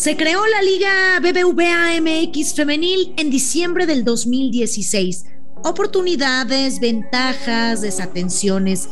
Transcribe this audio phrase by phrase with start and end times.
[0.00, 5.26] Se creó la Liga BBVA MX femenil en diciembre del 2016.
[5.62, 8.88] Oportunidades, ventajas, desatenciones.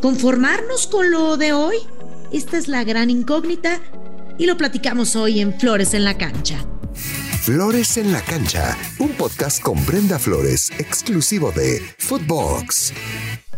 [0.00, 1.78] ¿Conformarnos con lo de hoy?
[2.30, 3.80] Esta es la gran incógnita
[4.38, 6.64] y lo platicamos hoy en Flores en la Cancha.
[7.40, 12.92] Flores en la Cancha, un podcast con Brenda Flores, exclusivo de Footbox.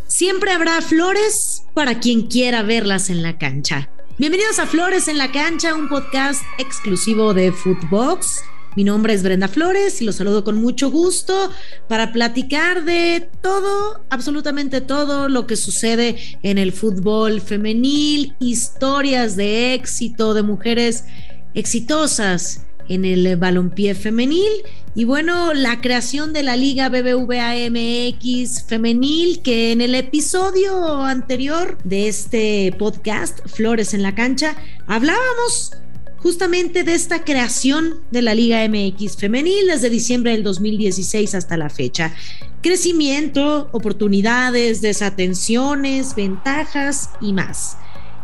[0.06, 3.90] Siempre habrá flores para quien quiera verlas en la cancha.
[4.16, 8.44] Bienvenidos a Flores en la Cancha, un podcast exclusivo de Footbox.
[8.76, 11.50] Mi nombre es Brenda Flores y los saludo con mucho gusto
[11.88, 19.74] para platicar de todo, absolutamente todo lo que sucede en el fútbol femenil, historias de
[19.74, 21.06] éxito de mujeres
[21.54, 24.50] exitosas en el balompié femenil
[24.94, 31.78] y bueno, la creación de la Liga BBVA MX femenil que en el episodio anterior
[31.82, 34.56] de este podcast Flores en la cancha
[34.86, 35.72] hablábamos
[36.18, 41.68] justamente de esta creación de la Liga MX femenil desde diciembre del 2016 hasta la
[41.68, 42.14] fecha.
[42.62, 47.76] Crecimiento, oportunidades, desatenciones, ventajas y más.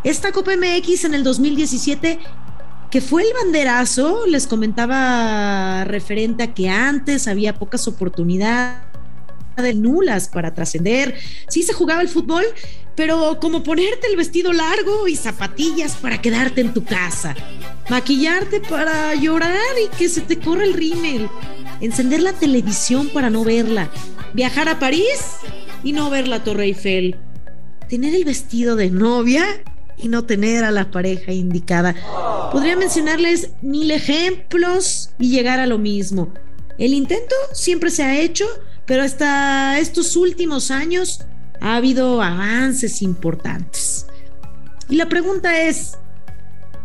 [0.02, 2.18] Esta Copa MX en el 2017
[2.90, 8.90] que fue el banderazo, les comentaba referente a que antes había pocas oportunidades
[9.74, 11.14] nulas para trascender.
[11.48, 12.44] Sí se jugaba el fútbol,
[12.96, 17.34] pero como ponerte el vestido largo y zapatillas para quedarte en tu casa,
[17.88, 21.28] maquillarte para llorar y que se te corra el rímel,
[21.80, 23.90] encender la televisión para no verla,
[24.34, 25.36] viajar a París
[25.84, 27.16] y no ver la Torre Eiffel,
[27.88, 29.44] tener el vestido de novia
[29.96, 31.94] y no tener a la pareja indicada.
[32.52, 36.32] Podría mencionarles mil ejemplos y llegar a lo mismo.
[36.78, 38.46] El intento siempre se ha hecho,
[38.86, 41.20] pero hasta estos últimos años
[41.60, 44.06] ha habido avances importantes.
[44.88, 45.96] Y la pregunta es,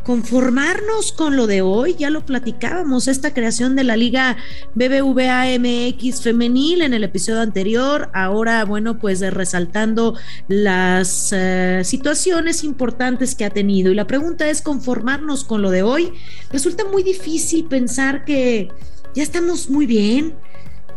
[0.06, 4.38] conformarnos con lo de hoy, ya lo platicábamos, esta creación de la Liga
[4.76, 10.16] BBVA MX femenil en el episodio anterior, ahora bueno, pues resaltando
[10.48, 13.92] las eh, situaciones importantes que ha tenido.
[13.92, 16.14] Y la pregunta es, conformarnos con lo de hoy,
[16.52, 18.70] resulta muy difícil pensar que
[19.16, 20.36] ya estamos muy bien,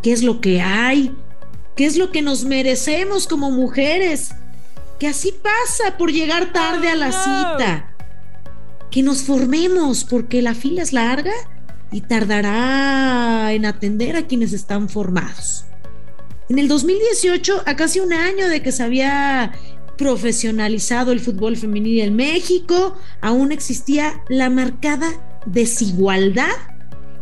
[0.02, 1.16] qué es lo que hay,
[1.76, 4.32] qué es lo que nos merecemos como mujeres,
[5.00, 7.94] que así pasa por llegar tarde a la cita
[8.90, 11.32] que nos formemos porque la fila es larga
[11.90, 15.64] y tardará en atender a quienes están formados.
[16.48, 19.52] En el 2018, a casi un año de que se había
[19.98, 26.54] profesionalizado el fútbol femenil en México, aún existía la marcada desigualdad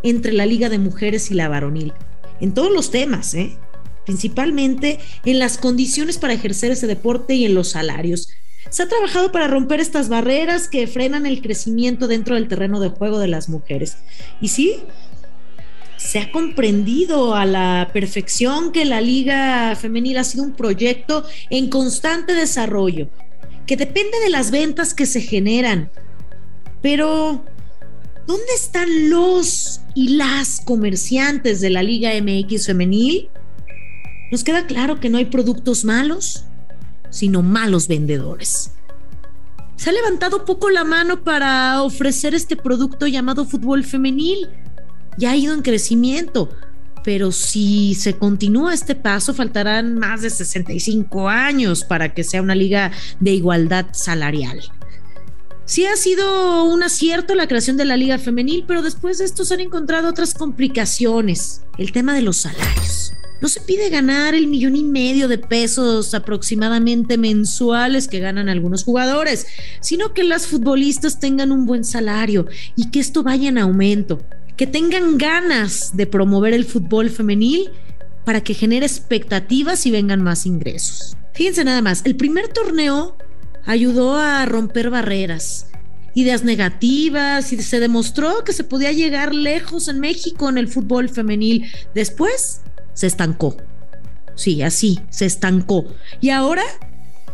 [0.02, 1.92] entre la Liga de Mujeres y la varonil,
[2.40, 3.58] en todos los temas, ¿eh?
[4.04, 8.28] principalmente en las condiciones para ejercer ese deporte y en los salarios.
[8.70, 12.88] Se ha trabajado para romper estas barreras que frenan el crecimiento dentro del terreno de
[12.88, 13.96] juego de las mujeres.
[14.40, 14.80] Y sí,
[15.96, 21.68] se ha comprendido a la perfección que la Liga Femenil ha sido un proyecto en
[21.70, 23.08] constante desarrollo,
[23.66, 25.90] que depende de las ventas que se generan.
[26.82, 27.44] Pero,
[28.26, 33.30] ¿dónde están los y las comerciantes de la Liga MX Femenil?
[34.30, 36.44] Nos queda claro que no hay productos malos,
[37.16, 38.72] sino malos vendedores.
[39.76, 44.48] Se ha levantado poco la mano para ofrecer este producto llamado fútbol femenil.
[45.18, 46.50] Ya ha ido en crecimiento,
[47.04, 52.54] pero si se continúa este paso, faltarán más de 65 años para que sea una
[52.54, 54.60] liga de igualdad salarial.
[55.64, 59.44] Sí ha sido un acierto la creación de la liga femenil, pero después de esto
[59.44, 61.62] se han encontrado otras complicaciones.
[61.76, 63.12] El tema de los salarios.
[63.40, 68.84] No se pide ganar el millón y medio de pesos aproximadamente mensuales que ganan algunos
[68.84, 69.46] jugadores,
[69.80, 72.46] sino que las futbolistas tengan un buen salario
[72.76, 74.22] y que esto vaya en aumento,
[74.56, 77.70] que tengan ganas de promover el fútbol femenil
[78.24, 81.16] para que genere expectativas y vengan más ingresos.
[81.34, 83.16] Fíjense nada más, el primer torneo
[83.66, 85.66] ayudó a romper barreras,
[86.14, 91.10] ideas negativas y se demostró que se podía llegar lejos en México en el fútbol
[91.10, 91.70] femenil.
[91.94, 92.62] Después
[92.96, 93.56] se estancó.
[94.34, 95.84] Sí, así, se estancó.
[96.20, 96.62] Y ahora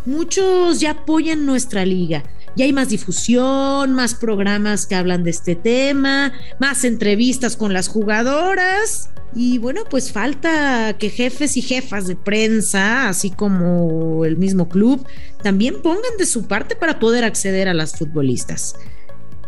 [0.05, 2.25] muchos ya apoyan nuestra liga.
[2.55, 7.89] Ya hay más difusión, más programas que hablan de este tema, más entrevistas con las
[7.89, 9.09] jugadoras.
[9.35, 15.07] Y bueno, pues falta que jefes y jefas de prensa, así como el mismo club,
[15.43, 18.75] también pongan de su parte para poder acceder a las futbolistas.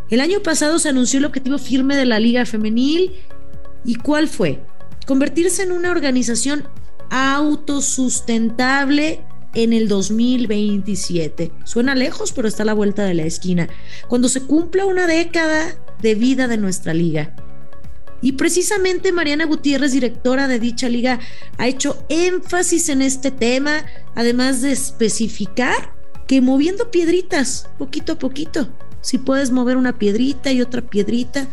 [0.08, 3.12] El año pasado se anunció el objetivo firme de la Liga Femenil.
[3.84, 4.62] ¿Y cuál fue?
[5.06, 6.68] Convertirse en una organización
[7.10, 9.24] autosustentable
[9.54, 11.52] en el 2027.
[11.64, 13.68] Suena lejos, pero está a la vuelta de la esquina.
[14.08, 17.34] Cuando se cumpla una década de vida de nuestra liga.
[18.20, 21.20] Y precisamente Mariana Gutiérrez, directora de dicha liga,
[21.58, 23.84] ha hecho énfasis en este tema,
[24.14, 25.94] además de especificar
[26.26, 28.68] que moviendo piedritas, poquito a poquito,
[29.02, 31.48] si puedes mover una piedrita y otra piedrita,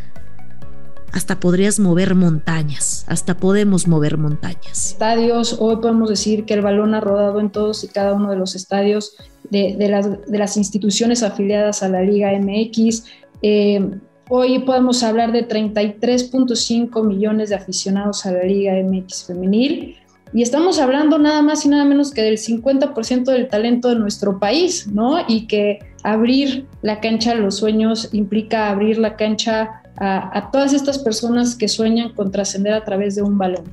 [1.13, 4.91] hasta podrías mover montañas, hasta podemos mover montañas.
[4.91, 8.37] Estadios, hoy podemos decir que el balón ha rodado en todos y cada uno de
[8.37, 9.15] los estadios
[9.49, 9.75] de,
[10.29, 13.05] las, instituciones afiliadas a la Liga MX.
[13.41, 13.89] Eh,
[14.29, 19.97] hoy podemos hablar de 33.5 millones de aficionados a la Liga MX femenil.
[20.33, 24.39] Y estamos hablando nada más y nada menos que del 50% del talento de nuestro
[24.39, 25.17] país, ¿no?
[25.27, 30.97] Y que abrir la cancha a los sueños implica abrir la cancha a, todas estas
[30.97, 33.63] personas que sueñan con trascender a través de un balón.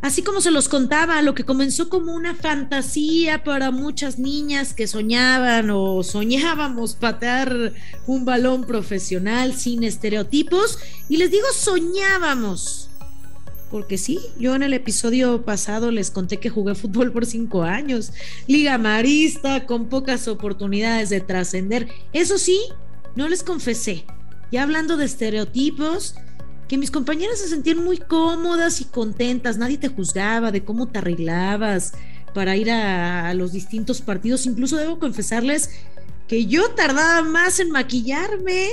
[0.00, 4.88] Así como se los contaba, lo que comenzó como una fantasía para muchas niñas que
[4.88, 7.72] soñaban o soñábamos patear
[8.06, 10.78] un balón profesional sin estereotipos,
[11.08, 12.88] y les digo soñábamos,
[13.70, 18.12] porque sí, yo en el episodio pasado les conté que jugué fútbol por cinco años,
[18.48, 21.88] liga marista, con pocas oportunidades de trascender.
[22.12, 22.60] Eso sí,
[23.14, 24.04] no les confesé,
[24.52, 26.14] ya hablando de estereotipos,
[26.68, 30.98] que mis compañeras se sentían muy cómodas y contentas, nadie te juzgaba de cómo te
[30.98, 31.92] arreglabas
[32.34, 35.70] para ir a, los distintos partidos, incluso debo confesarles
[36.28, 38.68] que yo tardaba más en maquillarme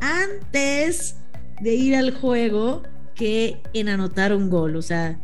[0.00, 1.16] antes
[1.60, 2.82] de ir al juego
[3.14, 5.18] que en anotar un gol, o sea,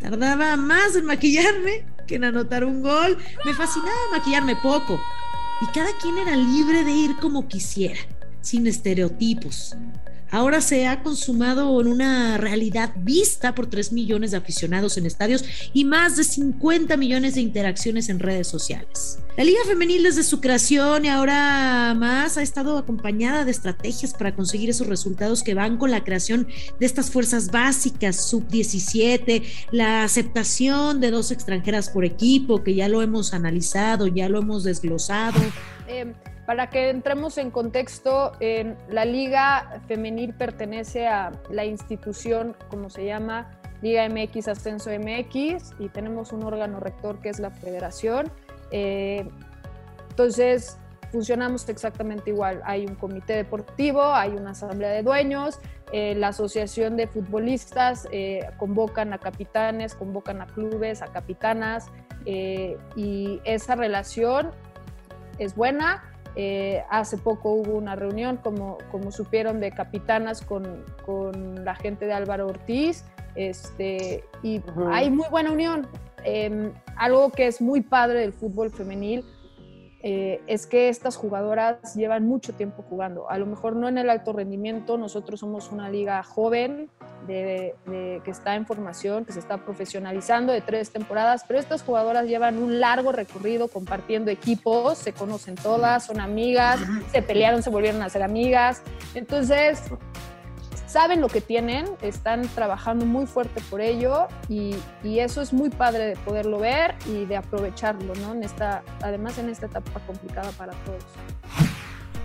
[0.00, 5.00] tardaba más en maquillarme que en anotar un gol, me fascinaba maquillarme poco
[5.62, 7.98] y cada quien era libre de ir como quisiera
[8.46, 9.76] sin estereotipos.
[10.30, 15.44] Ahora se ha consumado en una realidad vista por 3 millones de aficionados en estadios
[15.72, 19.18] y más de 50 millones de interacciones en redes sociales.
[19.36, 24.34] La Liga Femenil desde su creación y ahora más ha estado acompañada de estrategias para
[24.34, 26.48] conseguir esos resultados que van con la creación
[26.80, 33.00] de estas fuerzas básicas, sub-17, la aceptación de dos extranjeras por equipo, que ya lo
[33.00, 35.40] hemos analizado, ya lo hemos desglosado.
[35.86, 36.12] Eh
[36.46, 38.32] para que entremos en contexto,
[38.88, 43.50] la liga femenil pertenece a la institución, como se llama,
[43.82, 48.30] Liga MX Ascenso MX, y tenemos un órgano rector que es la federación.
[48.70, 49.28] Eh,
[50.10, 50.78] entonces,
[51.12, 52.62] funcionamos exactamente igual.
[52.64, 55.58] Hay un comité deportivo, hay una asamblea de dueños,
[55.92, 61.86] eh, la asociación de futbolistas eh, convocan a capitanes, convocan a clubes, a capitanas,
[62.96, 64.50] y esa relación
[65.38, 66.02] es buena
[66.36, 72.04] eh, hace poco hubo una reunión, como, como supieron, de capitanas con, con la gente
[72.04, 73.04] de Álvaro Ortiz,
[73.34, 74.60] este, y
[74.90, 75.86] hay muy buena unión.
[76.24, 79.24] Em, algo que es muy padre del fútbol femenil
[80.02, 83.30] eh, es que estas jugadoras llevan mucho tiempo jugando.
[83.30, 86.90] A lo mejor no en el alto rendimiento, nosotros somos una liga joven
[87.26, 87.74] de,
[88.24, 92.58] que está en formación, que se está profesionalizando de tres temporadas, pero estas jugadoras llevan
[92.58, 96.80] un largo recorrido compartiendo equipos, se conocen todas, son amigas,
[97.12, 98.82] se pelearon, se volvieron a ser amigas.
[99.14, 99.82] Entonces,
[100.86, 106.06] saben lo que tienen, están trabajando muy fuerte por ello y, eso es muy padre
[106.06, 108.32] de poderlo ver y de aprovecharlo, ¿no?
[108.34, 111.65] En esta, además en esta etapa complicada para todos.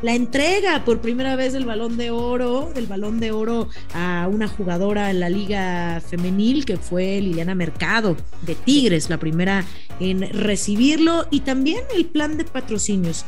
[0.02, 4.48] La entrega por primera vez del balón de oro, del balón de oro a una
[4.48, 9.64] jugadora en la liga femenil que fue Liliana Mercado de Tigres, la primera
[10.00, 13.26] en recibirlo y también el plan de patrocinios.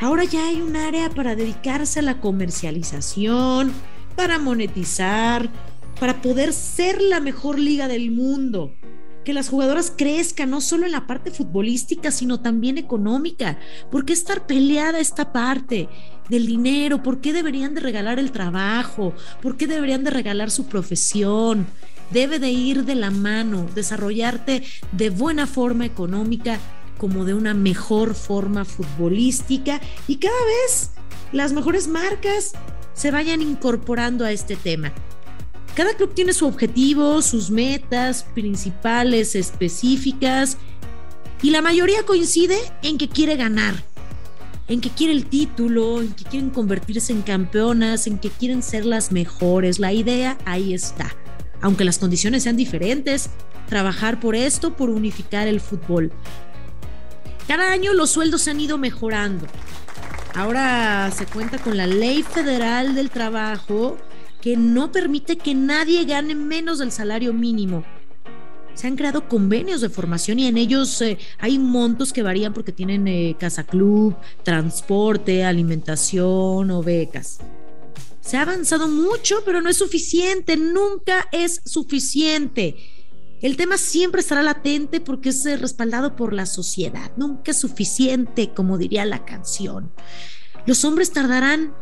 [0.00, 3.70] Ahora ya hay un área para dedicarse a la comercialización,
[4.16, 5.50] para monetizar,
[6.00, 8.72] para poder ser la mejor liga del mundo.
[9.28, 13.58] Que las jugadoras crezcan no solo en la parte futbolística, sino también económica.
[13.90, 15.86] ¿Por qué estar peleada esta parte
[16.30, 17.02] del dinero?
[17.02, 19.12] ¿Por qué deberían de regalar el trabajo?
[19.42, 21.66] ¿Por qué deberían de regalar su profesión?
[22.10, 26.58] Debe de ir de la mano, desarrollarte de buena forma económica
[26.96, 30.92] como de una mejor forma futbolística y cada vez
[31.32, 32.52] las mejores marcas
[32.94, 34.94] se vayan incorporando a este tema.
[35.78, 40.56] Cada club tiene su objetivo, sus metas principales específicas
[41.40, 43.84] y la mayoría coincide en que quiere ganar,
[44.66, 48.86] en que quiere el título, en que quieren convertirse en campeonas, en que quieren ser
[48.86, 49.78] las mejores.
[49.78, 51.14] La idea ahí está.
[51.60, 53.30] Aunque las condiciones sean diferentes,
[53.68, 56.10] trabajar por esto, por unificar el fútbol.
[57.46, 59.46] Cada año los sueldos se han ido mejorando.
[60.34, 63.96] Ahora se cuenta con la Ley Federal del Trabajo
[64.40, 67.84] que no permite que nadie gane menos del salario mínimo.
[68.74, 72.70] se han creado convenios de formación y en ellos eh, hay montos que varían porque
[72.70, 74.14] tienen eh, casa club,
[74.44, 77.40] transporte, alimentación o becas.
[78.20, 82.76] Se ha avanzado mucho, pero no es suficiente, nunca es suficiente.
[83.40, 88.52] El tema siempre estará latente porque es eh, respaldado por la sociedad, nunca es suficiente,
[88.54, 89.92] como diría la canción.
[90.66, 91.72] Los hombres tardarán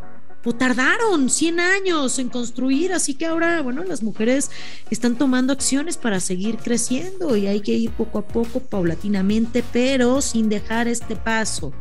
[0.47, 4.53] o tardaron 100 años en construir, así que ahora, bueno, las mujeres
[4.91, 10.21] están tomando acciones para seguir creciendo y hay que ir poco a poco, paulatinamente, pero
[10.21, 11.73] sin dejar este paso.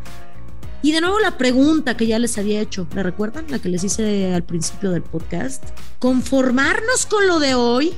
[0.81, 3.45] Y de nuevo la pregunta que ya les había hecho, ¿la recuerdan?
[3.49, 5.63] La que les hice al principio del podcast.
[5.99, 7.93] ¿Conformarnos con lo de hoy?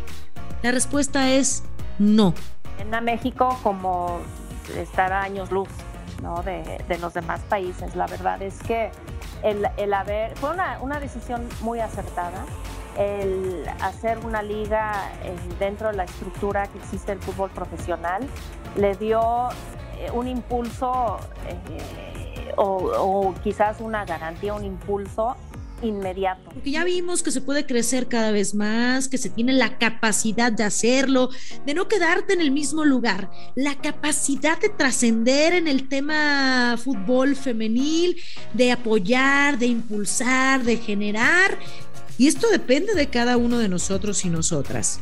[0.63, 1.63] La respuesta es
[1.97, 2.33] no.
[2.77, 4.19] En México como
[4.75, 5.69] estar a años luz
[6.21, 6.43] ¿no?
[6.43, 7.95] de, de los demás países.
[7.95, 8.91] La verdad es que
[9.43, 12.45] el, haber, fue una, decisión muy acertada
[12.97, 18.27] el hacer una liga eh, dentro de la estructura que existe el fútbol profesional
[18.75, 19.49] le dio
[19.99, 25.35] eh, un impulso eh, o, quizás una garantía, un impulso
[25.81, 26.49] inmediato.
[26.51, 30.51] Porque ya vimos que se puede crecer cada vez más, que se tiene la capacidad
[30.51, 31.29] de hacerlo,
[31.65, 37.35] de no quedarte en el mismo lugar, la capacidad de trascender en el tema fútbol
[37.35, 38.17] femenil,
[38.53, 41.57] de apoyar, de impulsar, de generar.
[42.17, 44.99] Y esto depende de cada uno de nosotros y nosotras.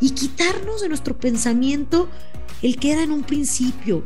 [0.00, 2.08] Y quitarnos de nuestro pensamiento
[2.62, 4.02] el que era en un principio.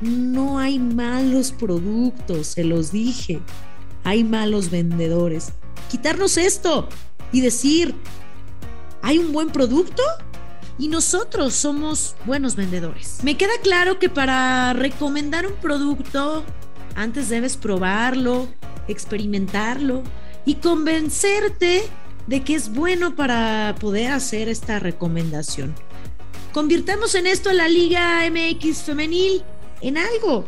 [0.00, 3.40] No hay malos productos, se los dije
[4.06, 5.52] hay malos vendedores.
[5.90, 6.88] Quitarnos esto
[7.32, 7.92] y decir,
[9.02, 10.00] hay un buen producto
[10.78, 13.18] y nosotros somos buenos vendedores.
[13.24, 16.44] Me queda claro que para recomendar un producto,
[16.94, 18.46] antes debes probarlo,
[18.86, 20.04] experimentarlo
[20.44, 21.82] y convencerte
[22.28, 25.74] de que es bueno para poder hacer esta recomendación.
[26.52, 29.42] Convirtamos en esto a la Liga MX femenil
[29.80, 30.44] en algo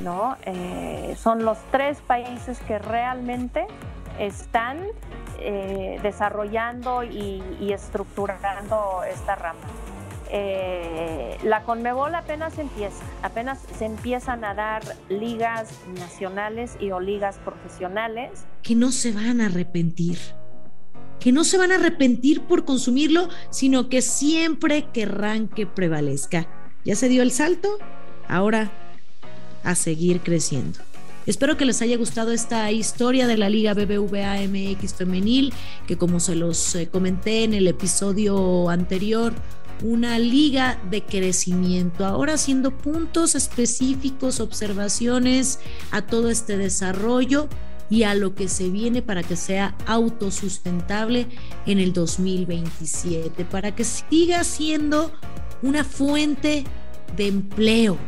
[0.00, 0.36] ¿no?
[0.46, 3.66] Eh, son los tres países que realmente
[4.18, 4.78] están
[5.38, 9.60] eh, desarrollando y, estructurando esta rama.
[10.30, 17.38] Eh, la Conmebol apenas empieza, apenas se empiezan a dar ligas nacionales y o ligas
[17.44, 18.46] profesionales.
[18.62, 20.18] Que no se van a arrepentir,
[21.20, 26.46] que no se van a arrepentir por consumirlo, sino que siempre querrán que prevalezca.
[26.84, 27.78] ¿Ya se dio el salto?
[28.26, 28.70] Ahora
[29.64, 30.78] a seguir creciendo.
[31.24, 35.52] Espero que les haya gustado esta historia de la Liga BBVA MX femenil,
[35.86, 39.32] que como se los eh, comenté en el episodio anterior,
[39.82, 47.48] una liga de crecimiento, ahora haciendo puntos específicos, observaciones a todo este desarrollo
[47.90, 51.26] y a lo que se viene para que sea autosustentable
[51.66, 55.12] en el 2027, para que siga siendo
[55.62, 56.64] una fuente
[57.16, 57.98] de empleo,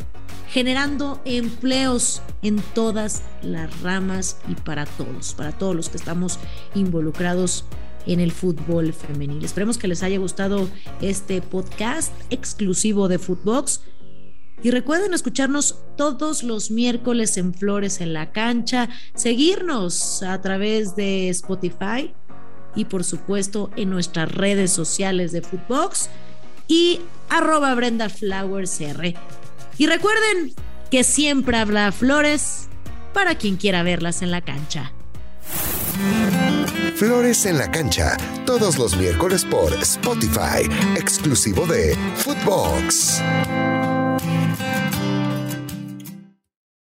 [0.55, 6.39] generando empleos en todas las ramas y para todos, para todos los que estamos
[6.77, 7.65] involucrados
[8.07, 9.45] en el fútbol femenil.
[9.45, 10.69] Esperemos que les haya gustado
[11.01, 13.81] este podcast exclusivo de Footbox.
[14.63, 21.31] Y recuerden escucharnos todos los miércoles en Flores en la Cancha, seguirnos a través de
[21.31, 22.15] Spotify
[22.77, 26.11] y por supuesto en nuestras redes sociales de Footbox
[26.69, 28.81] y arroba Brenda Flowers.
[29.79, 30.55] Y recuerden
[30.91, 32.69] que siempre habla flores
[33.13, 34.93] para quien quiera verlas en la cancha.
[36.97, 38.17] Flores en la cancha,
[38.47, 43.21] todos los miércoles por Spotify, exclusivo de Footbox.